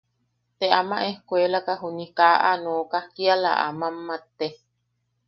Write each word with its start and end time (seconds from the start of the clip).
Ta 0.59 0.65
ama 0.79 0.97
ejkuelaka 1.09 1.73
juni 1.81 2.05
kaa 2.17 2.35
aa 2.49 2.57
nooka 2.63 2.99
kiala 3.13 3.51
a 3.65 3.67
mammate. 3.79 4.47